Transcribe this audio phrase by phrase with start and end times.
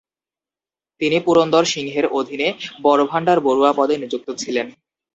[1.01, 2.47] তিনি পুরন্দর সিংহের অধীনে
[2.81, 4.67] বরভাণ্ডার বরুয়া পদে নিযুক্ত ছিলেন।